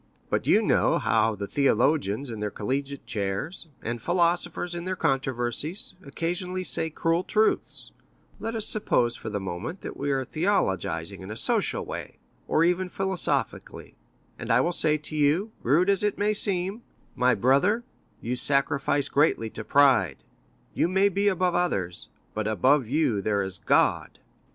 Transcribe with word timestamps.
But 0.31 0.47
you 0.47 0.63
know 0.63 0.97
how 0.97 1.35
the 1.35 1.45
theologians 1.45 2.31
in 2.31 2.39
their 2.39 2.49
collegiate 2.49 3.05
chairs, 3.05 3.67
and 3.83 4.01
philosophers 4.01 4.73
in 4.73 4.85
their 4.85 4.95
controversies, 4.95 5.93
occasionally 6.03 6.63
say 6.63 6.89
cruel 6.89 7.23
truths; 7.23 7.91
let 8.39 8.55
us 8.55 8.65
suppose 8.67 9.15
for 9.15 9.29
the 9.29 9.39
moment 9.39 9.81
that 9.81 9.95
we 9.95 10.09
are 10.09 10.25
theologizing 10.25 11.19
in 11.21 11.29
a 11.29 11.37
social 11.37 11.85
way, 11.85 12.17
or 12.47 12.63
even 12.63 12.89
philosophically, 12.89 13.93
and 14.39 14.49
I 14.51 14.59
will 14.59 14.73
say 14.73 14.97
to 14.97 15.15
you, 15.15 15.51
rude 15.61 15.87
as 15.87 16.01
it 16.01 16.17
may 16.17 16.33
seem, 16.33 16.81
'My 17.15 17.35
brother, 17.35 17.83
you 18.21 18.35
sacrifice 18.35 19.07
greatly 19.07 19.51
to 19.51 19.63
pride; 19.63 20.17
you 20.73 20.87
may 20.87 21.09
be 21.09 21.27
above 21.27 21.53
others, 21.53 22.07
but 22.33 22.47
above 22.47 22.87
you 22.87 23.21
there 23.21 23.43
is 23.43 23.59
God. 23.59 24.17